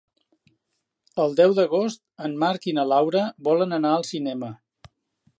El 1.23 1.35
deu 1.39 1.51
d'agost 1.59 2.01
en 2.27 2.33
Marc 2.43 2.65
i 2.71 2.73
na 2.77 2.85
Laura 2.95 3.21
volen 3.49 3.77
anar 3.77 3.91
al 3.99 4.07
cinema. 4.13 4.51